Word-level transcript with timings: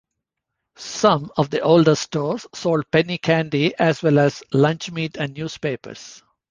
Some 0.77 1.31
of 1.37 1.51
the 1.51 1.59
older 1.61 1.93
stores 1.93 2.47
sold 2.55 2.89
penny 2.89 3.19
candy 3.19 3.75
as 3.77 4.01
well 4.01 4.17
as 4.17 4.41
lunchmeat 4.51 5.17
and 5.17 5.35
newspapers. 5.37 6.23